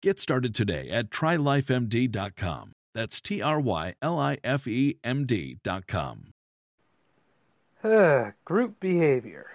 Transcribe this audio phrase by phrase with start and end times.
[0.00, 2.72] Get started today at trylifemd.com.
[2.94, 6.30] That's T R Y L I F E M D.com.
[8.44, 9.50] Group behavior.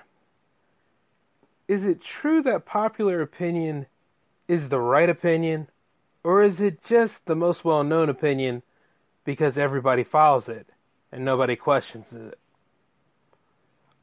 [1.69, 3.85] Is it true that popular opinion
[4.49, 5.69] is the right opinion,
[6.25, 8.63] or is it just the most well known opinion
[9.23, 10.67] because everybody follows it
[11.09, 12.37] and nobody questions it?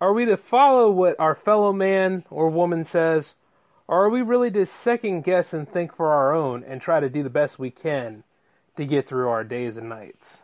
[0.00, 3.34] Are we to follow what our fellow man or woman says,
[3.90, 7.10] or are we really to second guess and think for our own and try to
[7.10, 8.22] do the best we can
[8.76, 10.42] to get through our days and nights?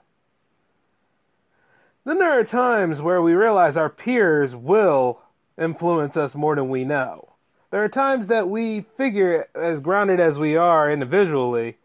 [2.05, 5.21] Then there are times where we realize our peers will
[5.57, 7.35] influence us more than we know.
[7.71, 11.77] There are times that we figure, as grounded as we are individually,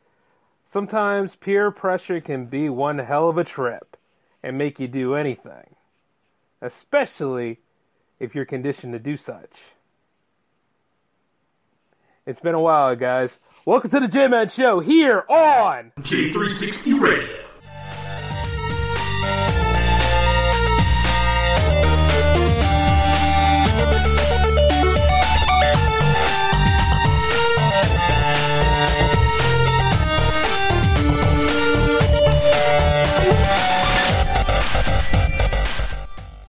[0.68, 3.98] sometimes peer pressure can be one hell of a trip
[4.42, 5.76] and make you do anything,
[6.60, 7.60] especially
[8.20, 9.62] if you're conditioned to do such.
[12.32, 13.40] It's been a while, guys.
[13.66, 17.51] Welcome to the J Man Show here on J360 Radio.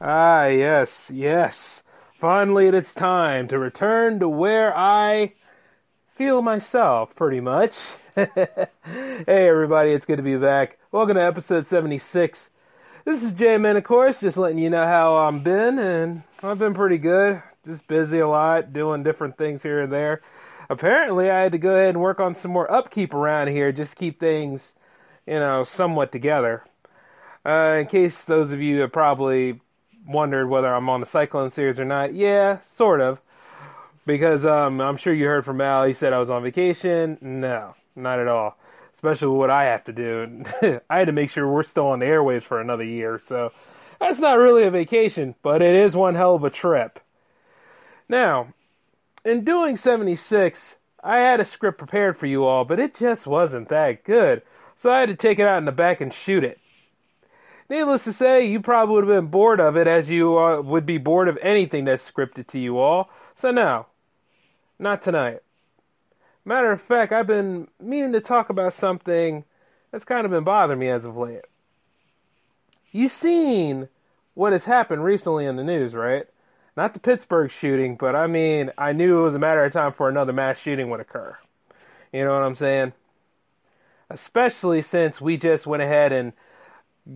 [0.00, 1.82] Ah, yes, yes.
[2.14, 5.32] Finally, it is time to return to where I
[6.14, 7.76] feel myself, pretty much.
[8.14, 8.68] hey,
[9.26, 10.78] everybody, it's good to be back.
[10.92, 12.50] Welcome to episode 76.
[13.04, 16.74] This is J-Man, of course, just letting you know how I've been, and I've been
[16.74, 17.42] pretty good.
[17.66, 20.22] Just busy a lot, doing different things here and there.
[20.70, 23.96] Apparently, I had to go ahead and work on some more upkeep around here, just
[23.96, 24.76] keep things,
[25.26, 26.62] you know, somewhat together.
[27.44, 29.60] Uh, in case those of you have probably
[30.08, 33.20] wondered whether I'm on the Cyclone series or not, yeah, sort of.
[34.06, 37.18] Because um, I'm sure you heard from Al, he said I was on vacation.
[37.20, 38.56] No, not at all.
[38.94, 40.44] Especially what I have to do.
[40.90, 43.52] I had to make sure we're still on the airwaves for another year, so
[44.00, 46.98] that's not really a vacation, but it is one hell of a trip.
[48.08, 48.54] Now,
[49.24, 53.68] in doing 76, I had a script prepared for you all, but it just wasn't
[53.68, 54.42] that good.
[54.76, 56.58] So I had to take it out in the back and shoot it.
[57.70, 60.86] Needless to say, you probably would have been bored of it as you uh, would
[60.86, 63.10] be bored of anything that's scripted to you all.
[63.36, 63.86] So no,
[64.78, 65.40] not tonight.
[66.44, 69.44] Matter of fact, I've been meaning to talk about something
[69.90, 71.44] that's kind of been bothering me as of late.
[72.90, 73.88] You've seen
[74.32, 76.26] what has happened recently in the news, right?
[76.74, 79.92] Not the Pittsburgh shooting, but I mean, I knew it was a matter of time
[79.92, 81.36] for another mass shooting would occur.
[82.12, 82.94] You know what I'm saying?
[84.08, 86.32] Especially since we just went ahead and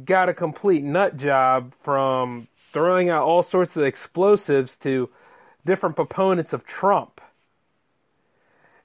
[0.04, 5.10] got a complete nut job from throwing out all sorts of explosives to
[5.64, 7.20] different proponents of Trump.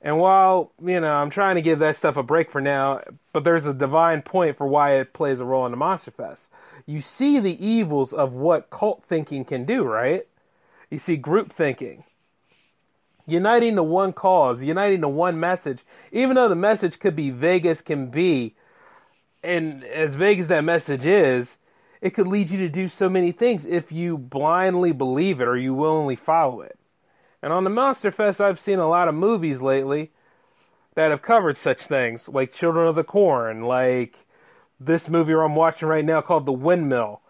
[0.01, 3.01] And while, you know, I'm trying to give that stuff a break for now,
[3.33, 6.50] but there's a divine point for why it plays a role in the Monster Fest.
[6.86, 10.27] You see the evils of what cult thinking can do, right?
[10.92, 12.04] You see group thinking.
[13.25, 15.80] Uniting to one cause, uniting to one message,
[16.12, 18.56] even though the message could be vague as can be,
[19.44, 21.57] and as vague as that message is,
[22.01, 25.57] it could lead you to do so many things if you blindly believe it or
[25.57, 26.78] you willingly follow it.
[27.42, 30.12] And on the Monster Fest, I've seen a lot of movies lately
[30.95, 34.25] that have covered such things, like Children of the Corn, like
[34.80, 37.22] this movie I'm watching right now called The Windmill.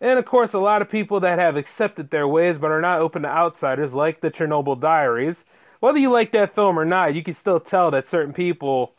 [0.00, 3.00] And of course, a lot of people that have accepted their ways but are not
[3.00, 5.44] open to outsiders, like the Chernobyl Diaries.
[5.80, 8.94] Whether you like that film or not, you can still tell that certain people,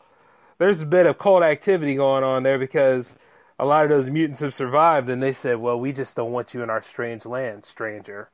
[0.58, 3.14] there's a bit of cult activity going on there because
[3.58, 6.54] a lot of those mutants have survived and they said, well, we just don't want
[6.54, 8.28] you in our strange land, stranger.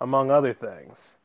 [0.00, 1.16] Among other things.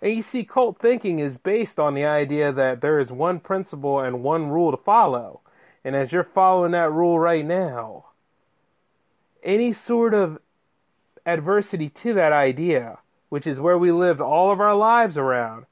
[0.00, 4.00] And you see, cult thinking is based on the idea that there is one principle
[4.00, 5.40] and one rule to follow.
[5.84, 8.06] And as you're following that rule right now,
[9.44, 10.38] any sort of
[11.24, 12.98] adversity to that idea,
[13.28, 15.66] which is where we lived all of our lives around,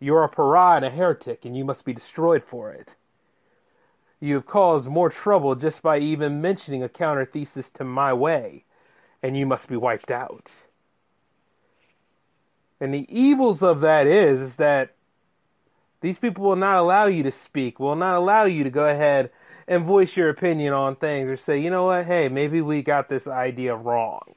[0.00, 2.94] you're a pariah and a heretic, and you must be destroyed for it.
[4.20, 8.64] You have caused more trouble just by even mentioning a counter thesis to my way,
[9.22, 10.50] and you must be wiped out.
[12.80, 14.94] And the evils of that is, is that
[16.00, 19.30] these people will not allow you to speak, will not allow you to go ahead
[19.66, 23.08] and voice your opinion on things or say, you know what, hey, maybe we got
[23.08, 24.34] this idea wrong.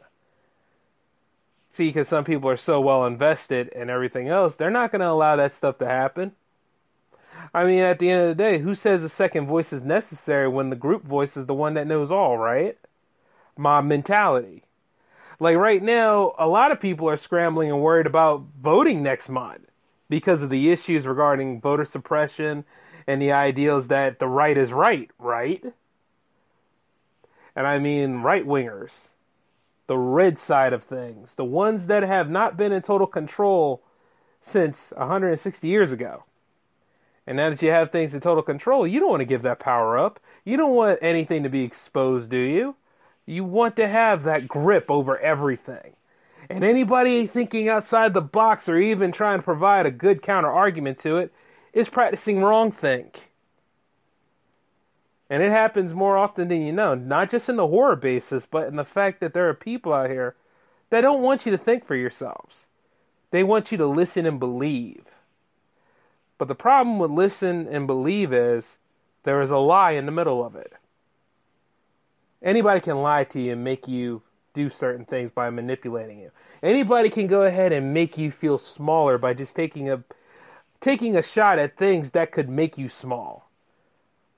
[1.70, 5.10] See, because some people are so well invested in everything else, they're not going to
[5.10, 6.34] allow that stuff to happen.
[7.54, 10.48] I mean, at the end of the day, who says the second voice is necessary
[10.48, 12.78] when the group voice is the one that knows all, right?
[13.56, 14.64] My mentality.
[15.40, 19.62] Like right now, a lot of people are scrambling and worried about voting next month
[20.10, 22.66] because of the issues regarding voter suppression
[23.08, 25.64] and the ideals that the right is right, right?
[27.56, 28.92] And I mean right wingers,
[29.90, 33.82] the red side of things, the ones that have not been in total control
[34.40, 36.24] since 160 years ago.
[37.26, 39.58] And now that you have things in total control, you don't want to give that
[39.58, 40.20] power up.
[40.46, 42.76] You don't want anything to be exposed, do you?
[43.26, 45.96] You want to have that grip over everything.
[46.52, 51.00] And anybody thinking outside the box or even trying to provide a good counter argument
[51.00, 51.34] to it
[51.74, 53.29] is practicing wrong think.
[55.30, 58.68] And it happens more often than you know, not just in the horror basis, but
[58.68, 60.36] in the fact that there are people out here
[60.90, 62.66] that don't want you to think for yourselves.
[63.32, 65.06] They want you to listen and believe.
[66.40, 68.66] But the problem with listen and believe is
[69.24, 70.74] there is a lie in the middle of it
[72.42, 74.22] anybody can lie to you and make you
[74.54, 76.32] do certain things by manipulating you.
[76.64, 80.04] Anybody can go ahead and make you feel smaller by just taking a
[80.82, 83.49] taking a shot at things that could make you small.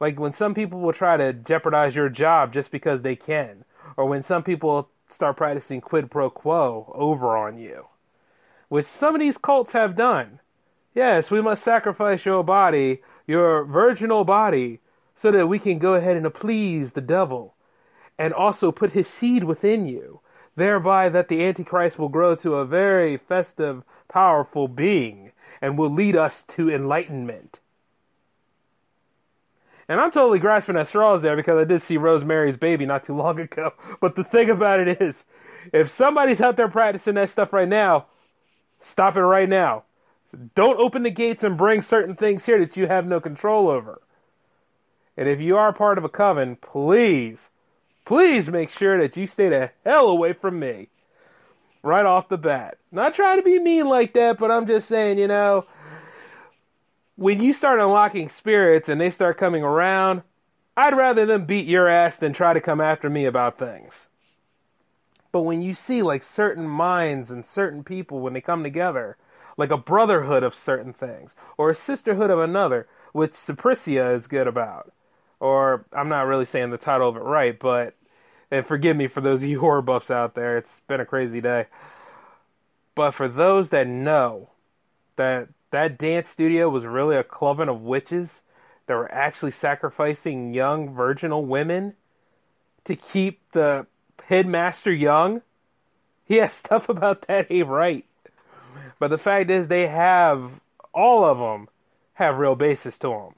[0.01, 3.63] Like when some people will try to jeopardize your job just because they can,
[3.95, 7.85] or when some people start practicing quid pro quo over on you,
[8.67, 10.39] which some of these cults have done.
[10.95, 14.79] Yes, we must sacrifice your body, your virginal body,
[15.15, 17.53] so that we can go ahead and please the devil
[18.17, 20.19] and also put his seed within you,
[20.55, 25.31] thereby that the Antichrist will grow to a very festive, powerful being
[25.61, 27.60] and will lead us to enlightenment.
[29.91, 33.13] And I'm totally grasping at straws there because I did see Rosemary's Baby not too
[33.13, 33.73] long ago.
[33.99, 35.25] But the thing about it is,
[35.73, 38.05] if somebody's out there practicing that stuff right now,
[38.81, 39.83] stop it right now.
[40.55, 44.01] Don't open the gates and bring certain things here that you have no control over.
[45.17, 47.49] And if you are part of a coven, please
[48.05, 50.87] please make sure that you stay the hell away from me.
[51.83, 52.77] Right off the bat.
[52.93, 55.65] Not trying to be mean like that, but I'm just saying, you know,
[57.15, 60.23] when you start unlocking spirits and they start coming around,
[60.75, 64.07] I'd rather them beat your ass than try to come after me about things.
[65.31, 69.17] But when you see like certain minds and certain people when they come together,
[69.57, 74.47] like a brotherhood of certain things, or a sisterhood of another, which Suspiria is good
[74.47, 74.91] about,
[75.39, 77.95] or I'm not really saying the title of it right, but
[78.49, 81.41] and forgive me for those of you horror buffs out there, it's been a crazy
[81.41, 81.67] day.
[82.95, 84.49] But for those that know
[85.15, 88.41] that that dance studio was really a coven of witches
[88.85, 91.93] that were actually sacrificing young virginal women
[92.85, 93.85] to keep the
[94.25, 95.41] headmaster young,
[96.27, 98.05] yeah, stuff about that ain't right.
[98.99, 100.51] But the fact is, they have
[100.93, 101.69] all of them
[102.13, 103.35] have real basis to them.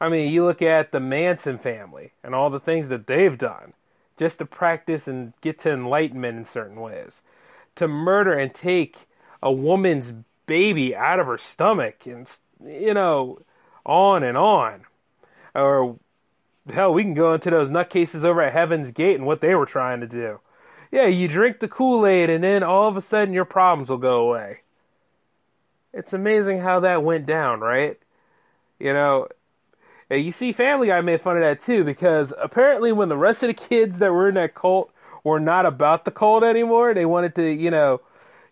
[0.00, 3.72] I mean, you look at the Manson family and all the things that they've done
[4.18, 7.22] just to practice and get to enlightenment in certain ways.
[7.76, 9.08] To murder and take
[9.42, 10.12] a woman's
[10.46, 12.26] baby out of her stomach and
[12.64, 13.38] you know
[13.84, 14.82] on and on.
[15.54, 15.98] Or
[16.72, 19.66] hell we can go into those nutcases over at heaven's gate and what they were
[19.66, 20.40] trying to do.
[20.90, 24.28] Yeah you drink the kool-aid and then all of a sudden your problems will go
[24.28, 24.60] away.
[25.92, 27.98] It's amazing how that went down right?
[28.78, 29.28] You know
[30.10, 33.48] you see family guy made fun of that too because apparently when the rest of
[33.48, 34.92] the kids that were in that cult
[35.24, 38.00] were not about the cult anymore they wanted to you know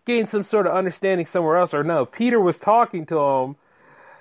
[0.07, 1.75] gain some sort of understanding somewhere else.
[1.75, 3.57] Or no, Peter was talking to him,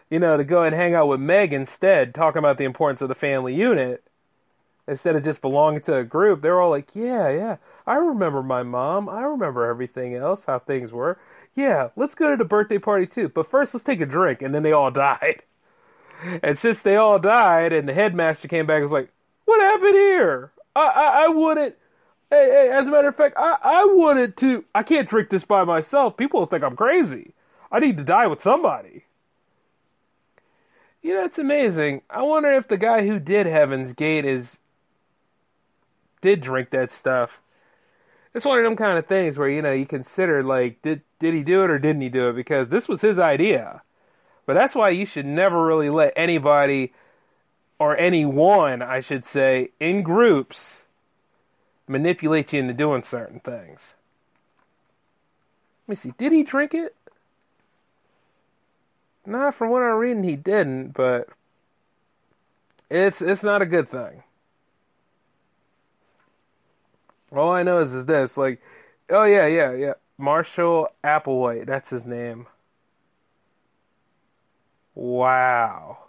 [0.09, 3.09] you know, to go and hang out with Meg instead, talking about the importance of
[3.09, 4.03] the family unit
[4.87, 6.41] instead of just belonging to a group.
[6.41, 9.09] They're all like, yeah, yeah, I remember my mom.
[9.09, 11.17] I remember everything else, how things were.
[11.55, 13.29] Yeah, let's go to the birthday party too.
[13.29, 14.41] But first, let's take a drink.
[14.41, 15.43] And then they all died.
[16.41, 19.09] And since they all died, and the headmaster came back and was like,
[19.45, 20.51] what happened here?
[20.75, 21.75] I, I, I wouldn't
[22.29, 24.65] Hey, hey, as a matter of fact, I, I wanted to.
[24.73, 26.17] I can't drink this by myself.
[26.17, 27.33] People will think I'm crazy.
[27.71, 29.05] I need to die with somebody.
[31.01, 32.01] You know, it's amazing.
[32.09, 34.57] I wonder if the guy who did Heaven's Gate is
[36.21, 37.41] did drink that stuff.
[38.33, 41.33] It's one of them kind of things where you know you consider like did did
[41.33, 43.81] he do it or didn't he do it because this was his idea.
[44.45, 46.93] But that's why you should never really let anybody
[47.79, 50.82] or anyone, I should say, in groups
[51.93, 53.93] manipulate you into doing certain things.
[55.87, 56.13] Let me see.
[56.17, 56.95] Did he drink it?
[59.25, 60.89] Nah, from what I'm reading, he didn't.
[60.89, 61.29] But
[62.89, 64.23] it's it's not a good thing.
[67.31, 68.37] All I know is is this.
[68.37, 68.61] Like,
[69.09, 69.93] oh yeah, yeah, yeah.
[70.17, 71.67] Marshall Applewhite.
[71.67, 72.47] That's his name.
[74.95, 76.03] Wow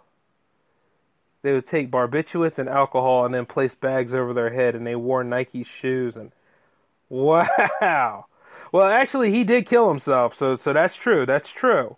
[1.45, 4.95] they would take barbiturates and alcohol and then place bags over their head and they
[4.95, 6.31] wore Nike shoes and
[7.09, 8.25] wow.
[8.71, 10.33] Well, actually he did kill himself.
[10.35, 11.23] So so that's true.
[11.27, 11.97] That's true.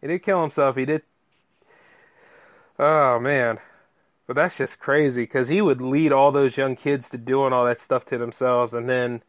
[0.00, 0.74] He did kill himself.
[0.74, 1.02] He did
[2.76, 3.60] Oh man.
[4.26, 7.66] But that's just crazy cuz he would lead all those young kids to doing all
[7.66, 9.22] that stuff to themselves and then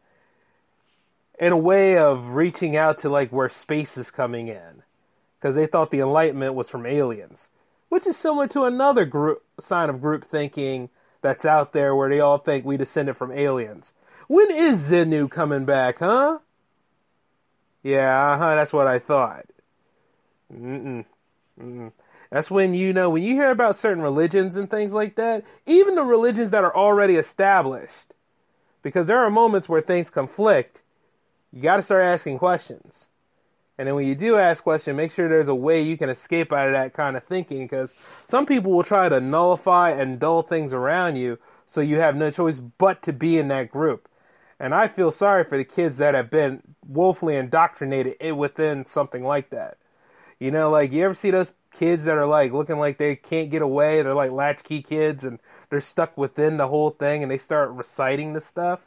[1.38, 4.82] in a way of reaching out to like where space is coming in
[5.38, 7.48] because they thought the enlightenment was from aliens
[7.88, 10.90] which is similar to another group sign of group thinking
[11.20, 13.92] that's out there where they all think we descended from aliens.
[14.28, 16.38] When is Xenu coming back, huh?
[17.82, 19.46] Yeah, uh-huh, that's what I thought.
[20.52, 21.04] Mm-mm.
[21.60, 21.92] Mm-mm.
[22.30, 25.94] That's when you know when you hear about certain religions and things like that, even
[25.94, 28.12] the religions that are already established,
[28.82, 30.82] because there are moments where things conflict,
[31.52, 33.08] you got to start asking questions.
[33.78, 36.52] And then when you do ask questions, make sure there's a way you can escape
[36.52, 37.94] out of that kind of thinking because
[38.28, 42.30] some people will try to nullify and dull things around you so you have no
[42.30, 44.08] choice but to be in that group.
[44.58, 49.50] And I feel sorry for the kids that have been woefully indoctrinated within something like
[49.50, 49.78] that.
[50.40, 53.50] You know, like you ever see those kids that are like looking like they can't
[53.50, 54.02] get away?
[54.02, 55.38] They're like latchkey kids and
[55.70, 58.80] they're stuck within the whole thing and they start reciting the stuff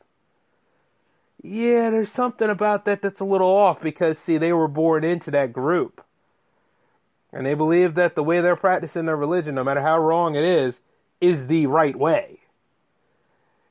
[1.44, 5.32] yeah, there's something about that that's a little off because, see, they were born into
[5.32, 6.04] that group.
[7.34, 10.44] And they believe that the way they're practicing their religion, no matter how wrong it
[10.44, 10.80] is,
[11.20, 12.40] is the right way.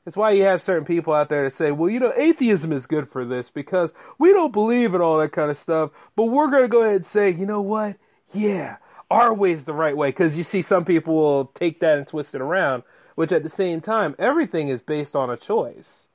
[0.05, 2.87] It's why you have certain people out there that say, well, you know, atheism is
[2.87, 6.49] good for this because we don't believe in all that kind of stuff, but we're
[6.49, 7.97] going to go ahead and say, you know what?
[8.33, 8.77] Yeah,
[9.11, 10.09] our way is the right way.
[10.09, 12.83] Because you see, some people will take that and twist it around,
[13.15, 16.07] which at the same time, everything is based on a choice.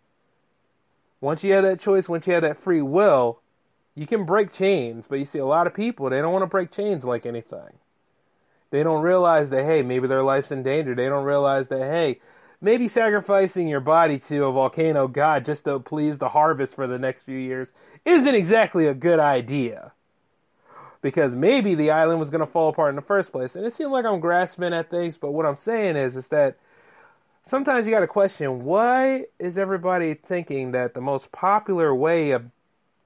[1.20, 3.40] Once you have that choice, once you have that free will,
[3.94, 5.06] you can break chains.
[5.06, 7.72] But you see, a lot of people, they don't want to break chains like anything.
[8.70, 10.94] They don't realize that, hey, maybe their life's in danger.
[10.94, 12.20] They don't realize that, hey,
[12.60, 16.98] maybe sacrificing your body to a volcano god just to please the harvest for the
[16.98, 17.72] next few years
[18.04, 19.92] isn't exactly a good idea.
[21.00, 23.54] Because maybe the island was going to fall apart in the first place.
[23.54, 26.56] And it seems like I'm grasping at things, but what I'm saying is, is that
[27.46, 32.44] sometimes you got to question why is everybody thinking that the most popular way of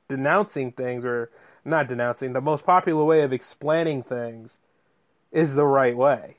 [0.08, 1.30] denouncing things or
[1.64, 4.58] not denouncing the most popular way of explaining things
[5.30, 6.36] is the right way?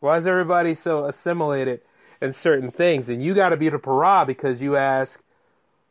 [0.00, 1.80] Why is everybody so assimilated
[2.22, 3.08] in certain things?
[3.08, 5.20] And you got to be the para because you ask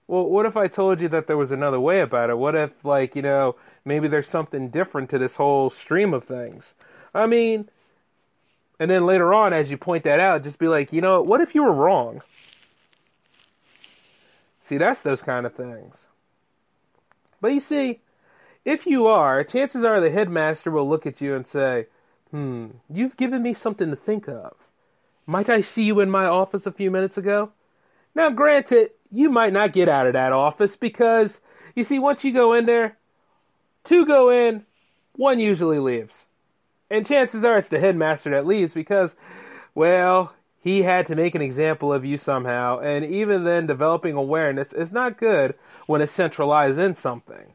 [0.08, 2.38] well what if i told you that there was another way about it?
[2.38, 6.76] What if like you know maybe there's something different to this whole stream of things?
[7.14, 7.70] I mean
[8.80, 11.42] and then later on, as you point that out, just be like, you know, what
[11.42, 12.22] if you were wrong?
[14.66, 16.08] See, that's those kind of things.
[17.42, 18.00] But you see,
[18.64, 21.88] if you are, chances are the headmaster will look at you and say,
[22.32, 24.56] hmm, you've given me something to think of.
[25.26, 27.52] Might I see you in my office a few minutes ago?
[28.16, 31.42] Now, granted, you might not get out of that office because,
[31.76, 32.98] you see, once you go in there,
[33.84, 34.66] two go in,
[35.16, 36.26] one usually leaves.
[36.90, 39.16] And chances are it's the headmaster that leaves because,
[39.76, 42.80] well, he had to make an example of you somehow.
[42.80, 45.56] And even then, developing awareness is not good
[45.86, 47.54] when it's centralized in something.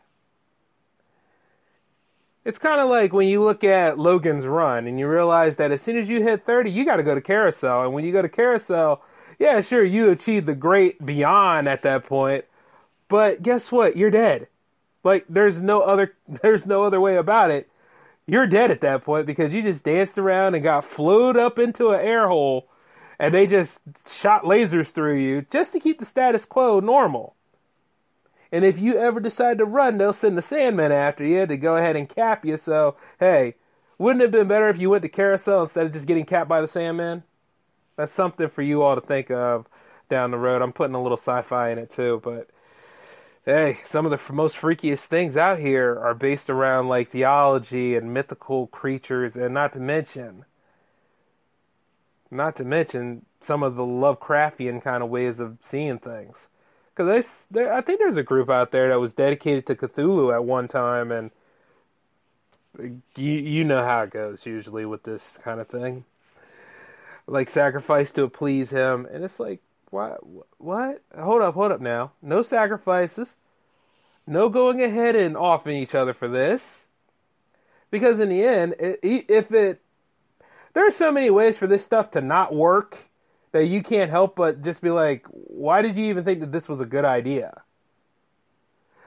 [2.45, 5.81] It's kind of like when you look at Logan's Run and you realize that as
[5.81, 7.85] soon as you hit 30, you got to go to carousel.
[7.85, 9.03] And when you go to carousel,
[9.39, 12.45] yeah, sure, you achieve the great beyond at that point.
[13.09, 13.97] But guess what?
[13.97, 14.49] You're dead.
[15.03, 17.69] Like there's no other there's no other way about it.
[18.27, 21.91] You're dead at that point because you just danced around and got flowed up into
[21.91, 22.69] an air hole
[23.19, 23.79] and they just
[24.11, 27.35] shot lasers through you just to keep the status quo normal.
[28.51, 31.77] And if you ever decide to run, they'll send the Sandman after you to go
[31.77, 32.57] ahead and cap you.
[32.57, 33.57] So, hey,
[33.99, 36.49] wouldn't it have been better if you went to Carousel instead of just getting capped
[36.49, 37.25] by the Sandman?
[37.97, 39.67] That's something for you all to think of
[40.09, 40.63] down the road.
[40.63, 42.49] I'm putting a little sci fi in it too, but
[43.45, 48.15] hey, some of the most freakiest things out here are based around like theology and
[48.15, 50.45] mythical creatures, and not to mention,
[52.31, 56.49] not to mention some of the Lovecraftian kind of ways of seeing things.
[56.95, 57.25] Because
[57.55, 60.69] I, I think there's a group out there that was dedicated to Cthulhu at one
[60.69, 61.31] time, and
[63.17, 66.05] you you know how it goes usually with this kind of thing.
[67.27, 69.61] Like sacrifice to please him, and it's like
[69.95, 70.19] what
[70.59, 71.03] what?
[71.17, 72.11] Hold up, hold up now.
[72.21, 73.37] No sacrifices.
[74.27, 76.63] No going ahead and offing each other for this.
[77.93, 79.81] Because in the end, if it
[80.73, 82.99] there are so many ways for this stuff to not work
[83.53, 86.69] that you can't help but just be like, why did you even think that this
[86.69, 87.63] was a good idea?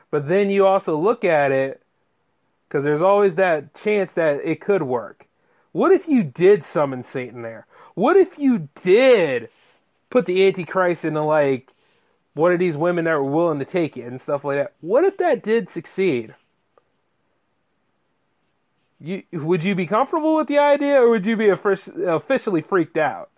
[0.09, 1.83] But then you also look at it
[2.69, 5.27] because there's always that chance that it could work.
[5.73, 7.67] What if you did summon Satan there?
[7.93, 9.49] What if you did
[10.09, 11.71] put the Antichrist into like
[12.33, 14.73] one of these women that were willing to take it and stuff like that?
[14.81, 16.35] What if that did succeed?
[18.99, 23.29] You, would you be comfortable with the idea or would you be officially freaked out?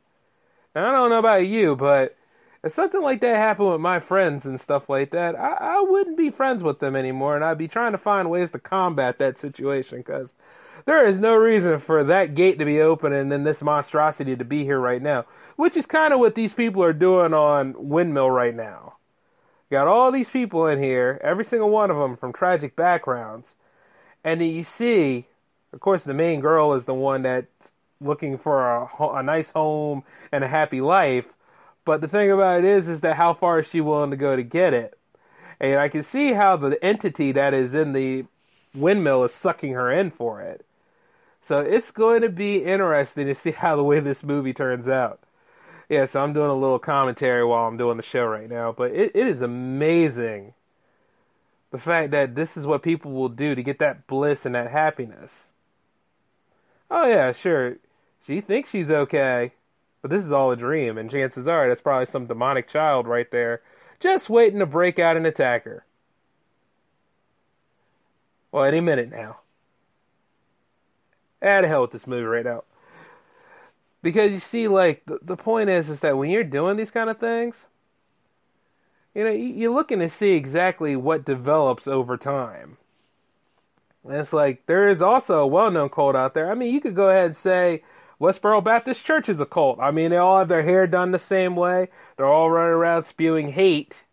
[0.73, 2.15] And I don't know about you, but
[2.63, 6.17] if something like that happened with my friends and stuff like that, I, I wouldn't
[6.17, 9.37] be friends with them anymore, and I'd be trying to find ways to combat that
[9.39, 10.33] situation because
[10.85, 14.45] there is no reason for that gate to be open and then this monstrosity to
[14.45, 18.29] be here right now, which is kind of what these people are doing on Windmill
[18.29, 18.95] right now.
[19.71, 23.55] Got all these people in here, every single one of them from tragic backgrounds,
[24.23, 25.27] and you see,
[25.73, 30.03] of course, the main girl is the one that's looking for a, a nice home
[30.31, 31.25] and a happy life.
[31.85, 34.35] But the thing about it is, is that how far is she willing to go
[34.35, 34.97] to get it?
[35.59, 38.25] And I can see how the entity that is in the
[38.73, 40.65] windmill is sucking her in for it.
[41.41, 45.19] So it's going to be interesting to see how the way this movie turns out.
[45.89, 48.91] Yeah, so I'm doing a little commentary while I'm doing the show right now, but
[48.91, 50.53] it, it is amazing
[51.71, 54.69] the fact that this is what people will do to get that bliss and that
[54.69, 55.49] happiness.
[56.91, 57.77] Oh yeah, sure.
[58.25, 59.53] She thinks she's okay,
[60.01, 63.29] but this is all a dream, and chances are that's probably some demonic child right
[63.31, 63.61] there,
[63.99, 65.85] just waiting to break out and attack her.
[68.51, 69.39] Well, any minute now.
[71.41, 72.63] Ah, to hell with this movie right now.
[74.01, 77.09] Because you see, like, the, the point is, is that when you're doing these kind
[77.09, 77.65] of things,
[79.13, 82.77] you know, you're looking to see exactly what develops over time.
[84.05, 86.51] And it's like, there is also a well known cult out there.
[86.51, 87.83] I mean, you could go ahead and say,
[88.19, 89.79] Westboro Baptist Church is a cult.
[89.79, 91.89] I mean, they all have their hair done the same way.
[92.17, 94.03] They're all running around spewing hate,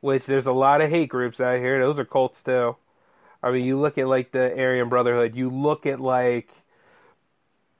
[0.00, 1.78] which there's a lot of hate groups out here.
[1.80, 2.76] Those are cults too.
[3.42, 5.36] I mean, you look at like the Aryan Brotherhood.
[5.36, 6.50] You look at like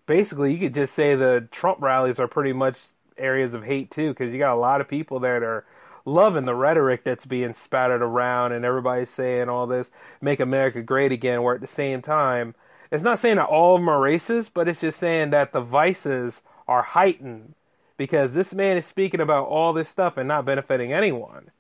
[0.07, 2.79] basically, you could just say the Trump rallies are pretty much
[3.17, 5.67] areas of hate too, because you got a lot of people there that are
[6.05, 9.91] loving the rhetoric that's being spattered around, and everybody's saying all this
[10.21, 12.55] "Make America Great Again," where at the same time
[12.91, 15.61] it's not saying that all of them are racist, but it's just saying that the
[15.61, 17.55] vices are heightened
[17.97, 21.51] because this man is speaking about all this stuff and not benefiting anyone.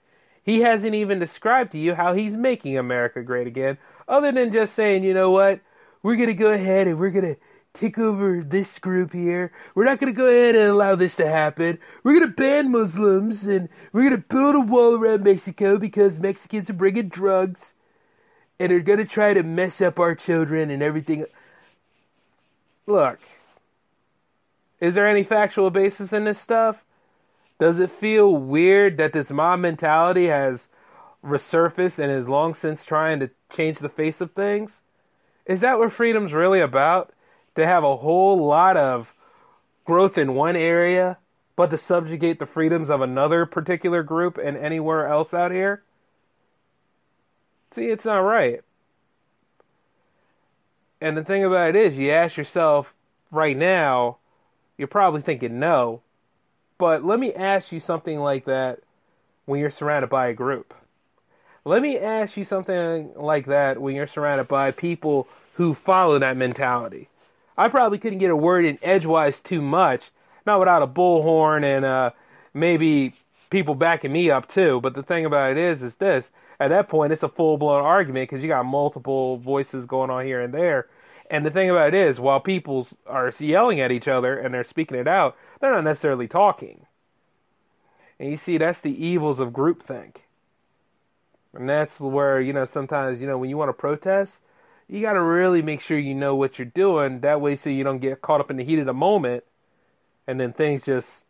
[0.48, 3.76] He hasn't even described to you how he's making America great again,
[4.08, 5.60] other than just saying, you know what,
[6.02, 7.40] we're going to go ahead and we're going to
[7.74, 9.52] take over this group here.
[9.74, 11.78] We're not going to go ahead and allow this to happen.
[12.02, 16.18] We're going to ban Muslims and we're going to build a wall around Mexico because
[16.18, 17.74] Mexicans are bringing drugs
[18.58, 21.26] and they're going to try to mess up our children and everything.
[22.86, 23.18] Look,
[24.80, 26.82] is there any factual basis in this stuff?
[27.58, 30.68] Does it feel weird that this mob mentality has
[31.24, 34.80] resurfaced and is long since trying to change the face of things?
[35.46, 37.12] Is that what freedom's really about?
[37.56, 39.12] To have a whole lot of
[39.84, 41.18] growth in one area,
[41.56, 45.82] but to subjugate the freedoms of another particular group and anywhere else out here?
[47.72, 48.60] See, it's not right.
[51.00, 52.92] And the thing about it is, you ask yourself
[53.30, 54.18] right now,
[54.76, 56.02] you're probably thinking no.
[56.78, 58.80] But let me ask you something like that
[59.46, 60.74] when you're surrounded by a group.
[61.64, 66.36] Let me ask you something like that when you're surrounded by people who follow that
[66.36, 67.08] mentality.
[67.56, 70.10] I probably couldn't get a word in edgewise too much,
[70.46, 72.10] not without a bullhorn and uh,
[72.54, 73.14] maybe
[73.50, 74.80] people backing me up too.
[74.80, 77.84] But the thing about it is, is this: at that point, it's a full blown
[77.84, 80.86] argument because you got multiple voices going on here and there.
[81.30, 84.64] And the thing about it is, while people are yelling at each other and they're
[84.64, 86.86] speaking it out, they're not necessarily talking.
[88.18, 90.16] And you see, that's the evils of groupthink.
[91.52, 94.38] And that's where, you know, sometimes, you know, when you want to protest,
[94.88, 97.20] you got to really make sure you know what you're doing.
[97.20, 99.44] That way, so you don't get caught up in the heat of the moment
[100.26, 101.24] and then things just,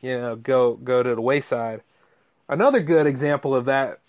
[0.00, 1.82] you know, go, go to the wayside.
[2.48, 4.00] Another good example of that,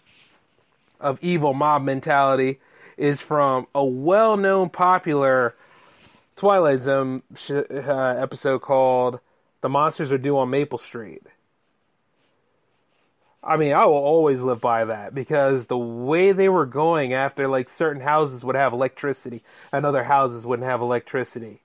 [1.00, 2.60] of evil mob mentality,
[2.98, 5.56] is from a well known, popular
[6.36, 9.20] Twilight Zone sh- uh, episode called
[9.62, 11.24] The Monsters Are Due on Maple Street.
[13.44, 17.48] I mean, I will always live by that because the way they were going after,
[17.50, 21.62] like, certain houses would have electricity and other houses wouldn't have electricity.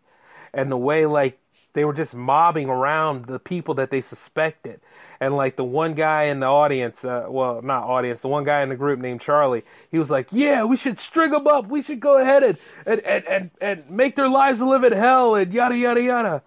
[0.52, 1.38] And the way, like,
[1.78, 4.80] they were just mobbing around the people that they suspected.
[5.20, 8.62] And, like, the one guy in the audience, uh, well, not audience, the one guy
[8.62, 11.68] in the group named Charlie, he was like, Yeah, we should string them up.
[11.68, 15.36] We should go ahead and, and, and, and, and make their lives live in hell
[15.36, 16.42] and yada, yada, yada.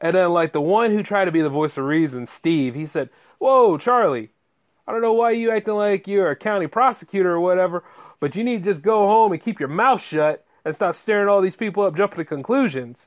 [0.00, 2.86] And then, like, the one who tried to be the voice of reason, Steve, he
[2.86, 4.30] said, Whoa, Charlie
[4.86, 7.84] I don't know why you acting like you're a county prosecutor or whatever,
[8.20, 11.28] but you need to just go home and keep your mouth shut and stop staring
[11.28, 13.06] all these people up, jumping to conclusions.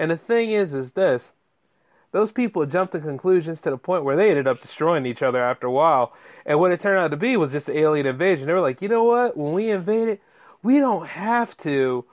[0.00, 1.30] And the thing is, is this:
[2.10, 5.42] those people jumped to conclusions to the point where they ended up destroying each other
[5.42, 6.14] after a while.
[6.46, 8.46] And what it turned out to be was just an alien invasion.
[8.46, 9.36] They were like, you know what?
[9.36, 10.22] When we invade it,
[10.62, 12.06] we don't have to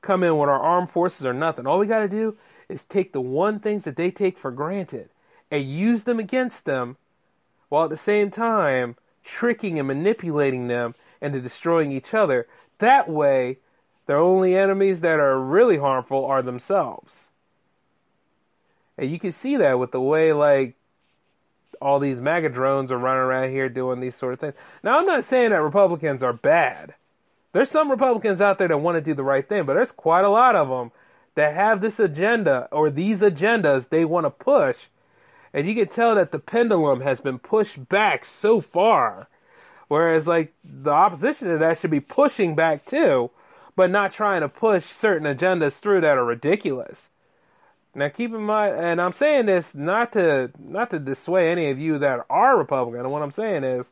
[0.00, 1.66] come in with our armed forces or nothing.
[1.66, 2.36] All we got to do
[2.70, 5.10] is take the one things that they take for granted
[5.50, 6.96] and use them against them
[7.68, 12.46] while at the same time tricking and manipulating them into destroying each other.
[12.78, 13.58] That way,
[14.06, 17.23] their only enemies that are really harmful are themselves.
[18.98, 20.76] And you can see that with the way, like,
[21.80, 24.54] all these MAGA drones are running around here doing these sort of things.
[24.82, 26.94] Now, I'm not saying that Republicans are bad.
[27.52, 30.24] There's some Republicans out there that want to do the right thing, but there's quite
[30.24, 30.92] a lot of them
[31.34, 34.76] that have this agenda or these agendas they want to push
[35.54, 39.28] and you can tell that the pendulum has been pushed back so far.
[39.86, 43.30] Whereas, like, the opposition to that should be pushing back too,
[43.76, 47.08] but not trying to push certain agendas through that are ridiculous.
[47.94, 51.78] Now, keep in mind, and I'm saying this not to not to dissuade any of
[51.78, 53.08] you that are Republican.
[53.10, 53.90] What I'm saying is,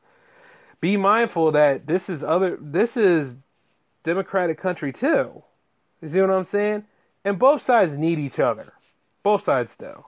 [0.81, 3.35] be mindful that this is other this is
[4.03, 5.43] democratic country too.
[6.01, 6.85] You see what I'm saying?
[7.25, 8.73] And both sides need each other.
[9.23, 10.05] Both sides do.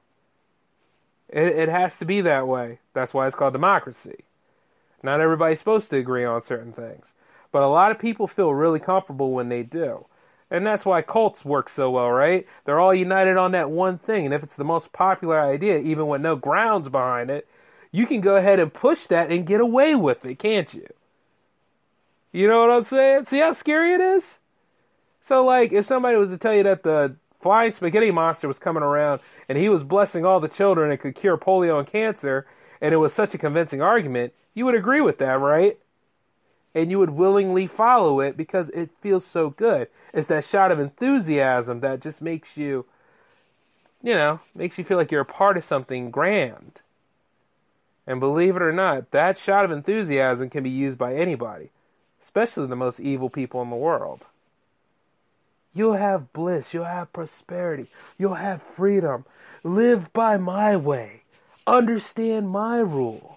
[1.28, 2.80] It, it has to be that way.
[2.92, 4.24] That's why it's called democracy.
[5.02, 7.12] Not everybody's supposed to agree on certain things.
[7.52, 10.06] But a lot of people feel really comfortable when they do.
[10.54, 12.46] And that's why cults work so well, right?
[12.64, 14.24] They're all united on that one thing.
[14.24, 17.48] And if it's the most popular idea, even with no grounds behind it,
[17.90, 20.86] you can go ahead and push that and get away with it, can't you?
[22.30, 23.24] You know what I'm saying?
[23.24, 24.38] See how scary it is?
[25.26, 28.84] So, like, if somebody was to tell you that the flying spaghetti monster was coming
[28.84, 32.46] around and he was blessing all the children and could cure polio and cancer,
[32.80, 35.78] and it was such a convincing argument, you would agree with that, right?
[36.74, 39.88] And you would willingly follow it because it feels so good.
[40.12, 42.84] It's that shot of enthusiasm that just makes you,
[44.02, 46.80] you know, makes you feel like you're a part of something grand.
[48.06, 51.70] And believe it or not, that shot of enthusiasm can be used by anybody,
[52.22, 54.22] especially the most evil people in the world.
[55.74, 56.72] You'll have bliss.
[56.72, 57.86] You'll have prosperity.
[58.18, 59.24] You'll have freedom.
[59.64, 61.22] Live by my way.
[61.66, 63.33] Understand my rule.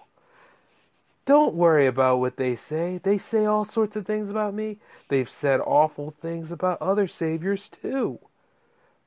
[1.28, 3.00] Don't worry about what they say.
[3.02, 4.78] They say all sorts of things about me.
[5.08, 8.18] They've said awful things about other saviors too.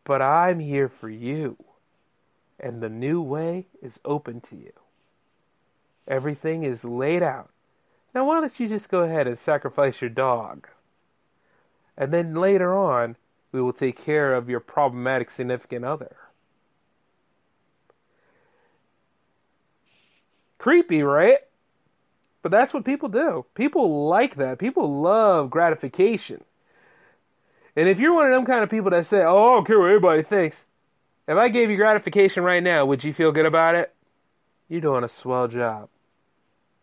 [0.03, 1.57] But I'm here for you.
[2.59, 4.71] And the new way is open to you.
[6.07, 7.49] Everything is laid out.
[8.13, 10.67] Now, why don't you just go ahead and sacrifice your dog?
[11.97, 13.15] And then later on,
[13.51, 16.15] we will take care of your problematic significant other.
[20.59, 21.39] Creepy, right?
[22.41, 23.45] But that's what people do.
[23.53, 24.57] People like that.
[24.57, 26.43] People love gratification.
[27.75, 29.79] And if you're one of them kind of people that say, oh, I don't care
[29.79, 30.65] what anybody thinks,
[31.27, 33.93] if I gave you gratification right now, would you feel good about it?
[34.67, 35.89] You're doing a swell job.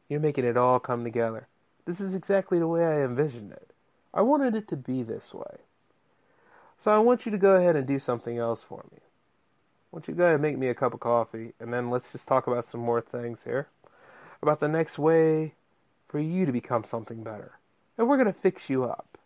[0.08, 1.46] You're making it all come together.
[1.84, 3.70] This is exactly the way I envisioned it.
[4.14, 5.58] I wanted it to be this way.
[6.78, 8.98] So I want you to go ahead and do something else for me.
[8.98, 11.90] I want you to go ahead and make me a cup of coffee, and then
[11.90, 13.68] let's just talk about some more things here.
[14.42, 15.54] About the next way
[16.08, 17.52] for you to become something better.
[17.96, 19.18] And we're going to fix you up.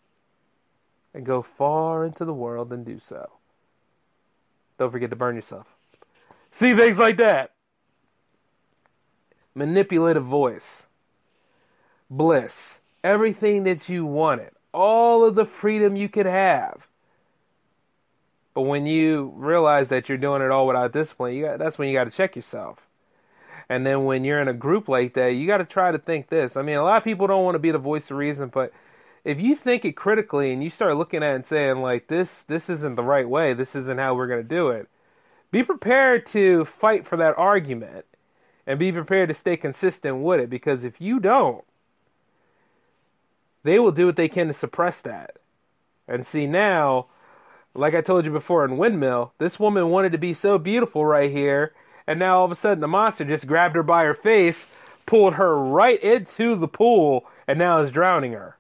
[1.14, 3.31] And go far into the world and do so.
[4.79, 5.66] Don't forget to burn yourself.
[6.51, 7.53] See things like that.
[9.55, 10.83] Manipulative voice.
[12.09, 12.79] Bliss.
[13.05, 14.51] Everything that you wanted.
[14.72, 16.87] All of the freedom you could have.
[18.55, 21.94] But when you realize that you're doing it all without discipline, got, that's when you
[21.94, 22.79] got to check yourself.
[23.72, 26.28] And then when you're in a group like that, you got to try to think
[26.28, 26.58] this.
[26.58, 28.70] I mean, a lot of people don't want to be the voice of reason, but
[29.24, 32.42] if you think it critically and you start looking at it and saying like this
[32.48, 34.90] this isn't the right way, this isn't how we're going to do it.
[35.50, 38.04] Be prepared to fight for that argument
[38.66, 41.64] and be prepared to stay consistent with it because if you don't
[43.62, 45.38] they will do what they can to suppress that.
[46.06, 47.06] And see now,
[47.74, 51.30] like I told you before in Windmill, this woman wanted to be so beautiful right
[51.30, 51.72] here,
[52.06, 54.66] and now all of a sudden the monster just grabbed her by her face,
[55.06, 58.56] pulled her right into the pool, and now is drowning her.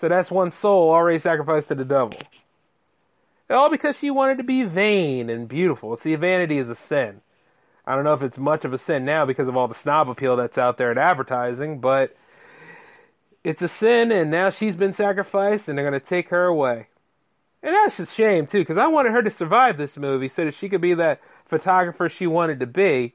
[0.00, 2.18] So that's one soul already sacrificed to the devil.
[3.50, 5.96] All because she wanted to be vain and beautiful.
[5.96, 7.20] See, vanity is a sin.
[7.86, 10.08] I don't know if it's much of a sin now because of all the snob
[10.08, 12.16] appeal that's out there in advertising, but
[13.42, 16.86] it's a sin, and now she's been sacrificed, and they're going to take her away.
[17.62, 20.54] And that's a shame, too, because I wanted her to survive this movie so that
[20.54, 23.14] she could be that photographer she wanted to be.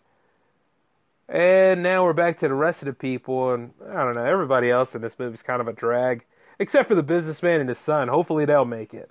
[1.27, 4.69] And now we're back to the rest of the people, and I don't know, everybody
[4.69, 6.23] else in this movie's kind of a drag,
[6.59, 8.07] except for the businessman and his son.
[8.07, 9.09] Hopefully they'll make it.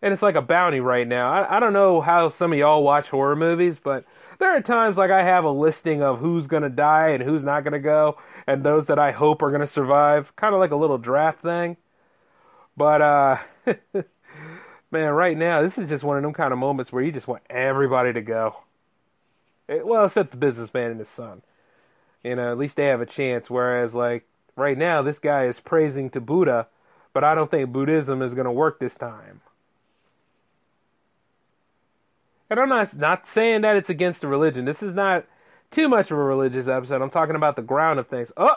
[0.00, 1.30] And it's like a bounty right now.
[1.30, 4.04] I, I don't know how some of y'all watch horror movies, but
[4.38, 7.60] there are times like I have a listing of who's to die and who's not
[7.74, 10.98] to go, and those that I hope are to survive, kind of like a little
[10.98, 11.76] draft thing.
[12.76, 13.36] But uh
[14.92, 17.28] man, right now this is just one of them kind of moments where you just
[17.28, 18.56] want everybody to go.
[19.68, 21.42] It, well, except the businessman and his son.
[22.22, 23.50] You know, at least they have a chance.
[23.50, 24.24] Whereas, like
[24.56, 26.68] right now, this guy is praising to Buddha,
[27.12, 29.40] but I don't think Buddhism is going to work this time.
[32.50, 34.66] And I'm not not saying that it's against the religion.
[34.66, 35.24] This is not
[35.70, 37.00] too much of a religious episode.
[37.02, 38.30] I'm talking about the ground of things.
[38.36, 38.56] Oh,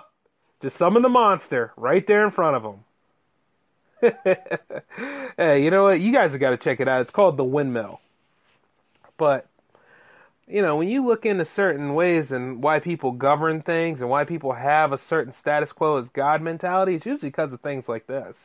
[0.61, 2.84] just summon the monster right there in front of them.
[5.37, 5.99] hey, you know what?
[5.99, 7.01] You guys have got to check it out.
[7.01, 7.99] It's called The Windmill.
[9.17, 9.47] But,
[10.47, 14.25] you know, when you look into certain ways and why people govern things and why
[14.25, 18.07] people have a certain status quo as God mentality, it's usually because of things like
[18.07, 18.37] this.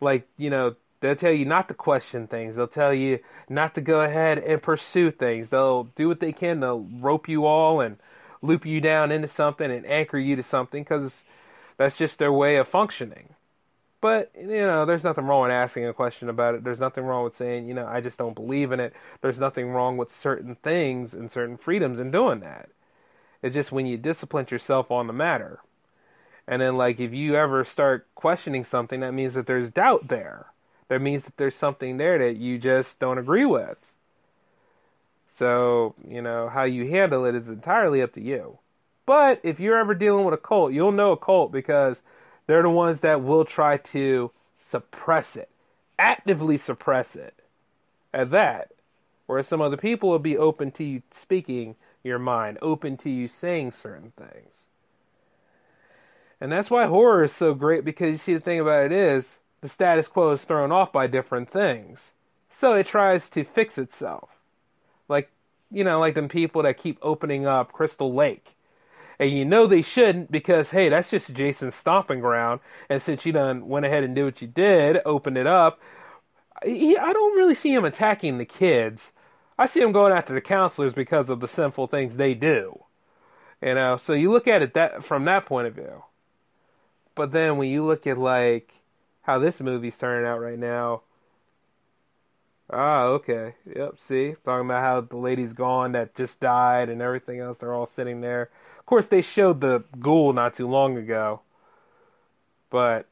[0.00, 2.56] Like, you know, They'll tell you not to question things.
[2.56, 5.48] They'll tell you not to go ahead and pursue things.
[5.48, 7.98] They'll do what they can to rope you all and
[8.42, 11.24] loop you down into something and anchor you to something because
[11.76, 13.28] that's just their way of functioning.
[14.00, 16.62] But, you know, there's nothing wrong with asking a question about it.
[16.62, 18.92] There's nothing wrong with saying, you know, I just don't believe in it.
[19.22, 22.68] There's nothing wrong with certain things and certain freedoms in doing that.
[23.42, 25.58] It's just when you discipline yourself on the matter.
[26.46, 30.46] And then, like, if you ever start questioning something, that means that there's doubt there
[30.88, 33.78] that means that there's something there that you just don't agree with.
[35.30, 38.58] So, you know, how you handle it is entirely up to you.
[39.06, 42.02] But if you're ever dealing with a cult, you'll know a cult because
[42.48, 45.50] they're the ones that will try to suppress it,
[45.98, 47.34] actively suppress it.
[48.12, 48.72] At that,
[49.26, 53.28] whereas some other people will be open to you speaking your mind, open to you
[53.28, 54.54] saying certain things.
[56.40, 59.38] And that's why horror is so great because you see, the thing about it is,
[59.60, 62.12] the status quo is thrown off by different things.
[62.48, 64.30] So it tries to fix itself.
[65.08, 65.30] Like,
[65.70, 68.54] you know, like them people that keep opening up Crystal Lake.
[69.18, 72.60] And you know they shouldn't because, hey, that's just Jason's stomping ground.
[72.88, 75.80] And since you done went ahead and did what you did, opened it up,
[76.64, 79.12] he, I don't really see him attacking the kids.
[79.58, 82.84] I see him going after the counselors because of the sinful things they do.
[83.60, 86.04] You know, so you look at it that from that point of view.
[87.16, 88.72] But then when you look at like
[89.22, 91.02] how this movie's turning out right now.
[92.70, 93.54] Ah, okay.
[93.76, 94.34] Yep, see?
[94.44, 97.58] Talking about how the lady's gone that just died and everything else.
[97.58, 98.50] They're all sitting there.
[98.88, 101.42] Course, they showed the ghoul not too long ago.
[102.70, 103.06] But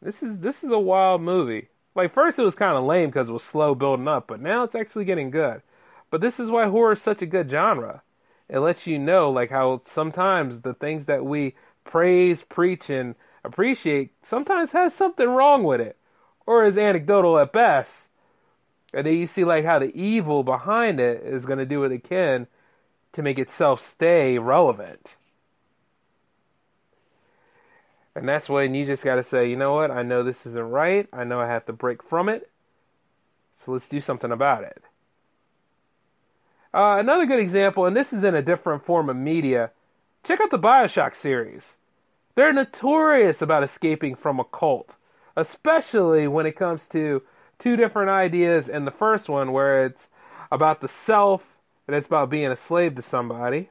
[0.00, 1.68] this is this is a wild movie.
[1.94, 4.64] Like first it was kind of lame because it was slow building up, but now
[4.64, 5.62] it's actually getting good.
[6.10, 8.02] But this is why horror is such a good genre.
[8.48, 11.54] It lets you know like how sometimes the things that we
[11.84, 15.96] praise, preach, and appreciate sometimes has something wrong with it,
[16.46, 18.08] or is anecdotal at best.
[18.92, 21.92] And then you see like how the evil behind it is going to do what
[21.92, 22.48] it can
[23.12, 25.14] to make itself stay relevant.
[28.14, 29.90] And that's when you just got to say, you know what?
[29.90, 31.08] I know this isn't right.
[31.12, 32.50] I know I have to break from it.
[33.64, 34.82] So let's do something about it.
[36.74, 39.70] Uh, another good example, and this is in a different form of media,
[40.24, 41.76] check out the Bioshock series.
[42.34, 44.90] They're notorious about escaping from a cult,
[45.36, 47.22] especially when it comes to
[47.58, 50.08] two different ideas in the first one, where it's
[50.50, 51.42] about the self
[51.92, 53.68] and it's about being a slave to somebody,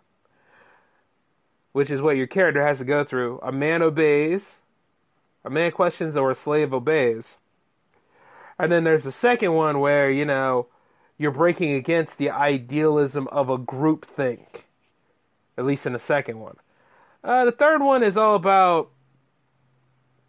[1.72, 3.40] which is what your character has to go through.
[3.42, 4.44] A man obeys,
[5.44, 7.38] a man questions, or a slave obeys.
[8.60, 10.68] And then there's the second one where, you know,
[11.18, 14.68] you're breaking against the idealism of a group think,
[15.58, 16.58] at least in the second one.
[17.24, 18.92] Uh, the third one is all about,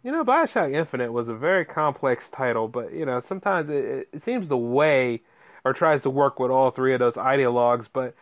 [0.01, 4.23] you know, Bioshock Infinite was a very complex title, but you know, sometimes it, it
[4.23, 5.21] seems the way
[5.65, 8.15] or tries to work with all three of those ideologues, but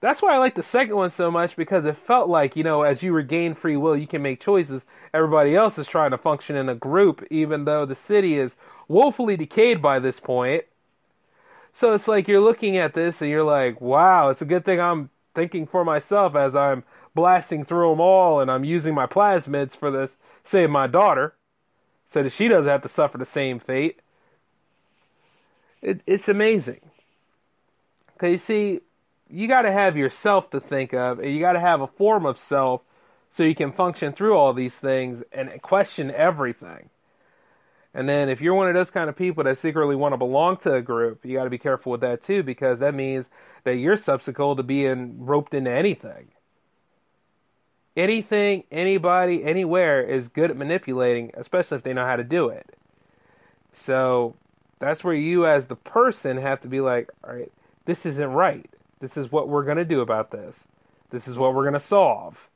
[0.00, 2.82] that's why I like the second one so much because it felt like, you know,
[2.82, 4.84] as you regain free will, you can make choices.
[5.14, 8.56] Everybody else is trying to function in a group, even though the city is
[8.88, 10.64] woefully decayed by this point.
[11.72, 14.80] So it's like you're looking at this and you're like, wow, it's a good thing
[14.80, 19.76] I'm thinking for myself as I'm blasting through them all and I'm using my plasmids
[19.76, 20.10] for this,
[20.44, 21.34] save my daughter,
[22.08, 24.00] so that she doesn't have to suffer the same fate.
[25.86, 26.80] It, it's amazing.
[28.12, 28.80] Because you see,
[29.30, 32.26] you got to have yourself to think of, and you got to have a form
[32.26, 32.82] of self
[33.30, 36.90] so you can function through all these things and question everything.
[37.94, 40.56] And then if you're one of those kind of people that secretly want to belong
[40.58, 43.28] to a group, you got to be careful with that too because that means
[43.62, 46.28] that you're susceptible to being roped into anything.
[47.96, 52.76] Anything, anybody, anywhere is good at manipulating, especially if they know how to do it.
[53.72, 54.34] So
[54.78, 57.52] that's where you as the person have to be like, all right,
[57.84, 58.68] this isn't right.
[59.00, 60.64] This is what we're going to do about this.
[61.10, 62.48] This is what we're going to solve.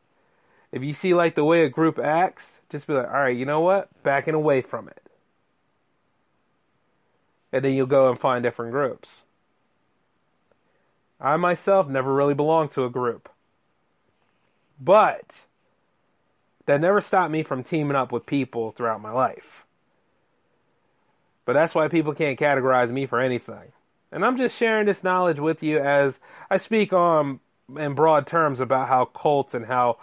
[0.72, 3.44] If you see like the way a group acts, just be like, all right, you
[3.44, 3.88] know what?
[4.02, 5.02] Backing away from it
[7.52, 9.22] and then you'll go and find different groups.
[11.20, 13.28] I myself never really belonged to a group.
[14.80, 15.42] But
[16.66, 19.64] that never stopped me from teaming up with people throughout my life.
[21.50, 23.72] But that's why people can't categorize me for anything.
[24.12, 27.40] And I'm just sharing this knowledge with you as I speak on
[27.76, 29.98] in broad terms about how cults and how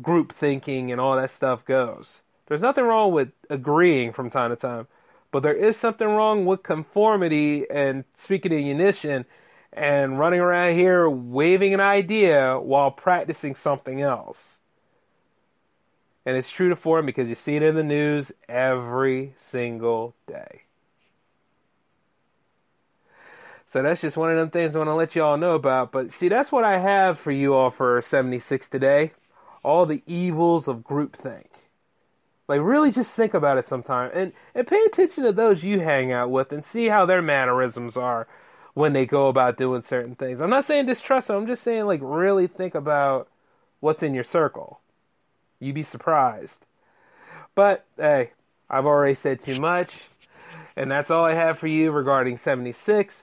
[0.00, 2.22] group thinking and all that stuff goes.
[2.46, 4.86] There's nothing wrong with agreeing from time to time.
[5.32, 9.24] But there is something wrong with conformity and speaking in unison
[9.72, 14.56] and running around here waving an idea while practicing something else.
[16.26, 20.62] And it's true to form because you see it in the news every single day.
[23.68, 25.92] So that's just one of them things I want to let you all know about.
[25.92, 29.12] But see, that's what I have for you all for 76 today.
[29.62, 31.46] All the evils of groupthink.
[32.48, 36.10] Like really just think about it sometime and, and pay attention to those you hang
[36.10, 38.26] out with and see how their mannerisms are
[38.74, 40.40] when they go about doing certain things.
[40.40, 43.28] I'm not saying distrust them, I'm just saying like really think about
[43.78, 44.80] what's in your circle.
[45.60, 46.66] You'd be surprised.
[47.54, 48.32] But hey,
[48.68, 49.94] I've already said too much.
[50.76, 53.22] And that's all I have for you regarding 76.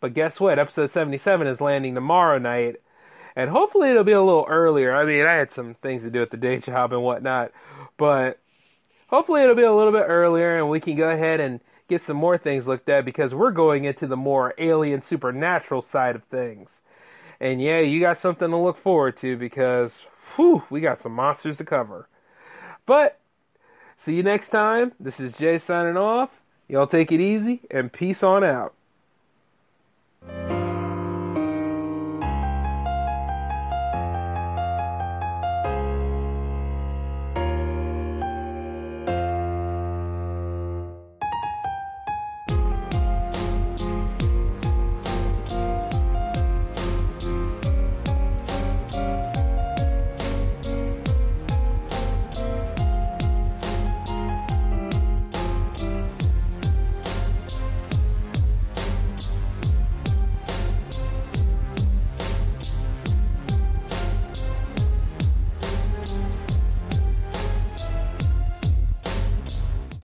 [0.00, 0.58] But guess what?
[0.58, 2.76] Episode 77 is landing tomorrow night.
[3.36, 4.94] And hopefully it'll be a little earlier.
[4.94, 7.52] I mean, I had some things to do at the day job and whatnot.
[7.96, 8.38] But
[9.06, 12.16] hopefully it'll be a little bit earlier and we can go ahead and get some
[12.16, 16.80] more things looked at because we're going into the more alien supernatural side of things.
[17.40, 20.04] And yeah, you got something to look forward to because
[20.36, 22.08] whew, we got some monsters to cover.
[22.86, 23.18] But
[23.96, 24.92] see you next time.
[25.00, 26.30] This is J signing off.
[26.68, 28.74] Y'all take it easy and peace on out.